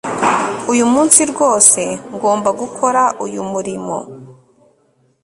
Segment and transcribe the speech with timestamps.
[0.71, 1.81] Uyu munsi rwose
[2.17, 3.97] ngomba gukora uyu murimo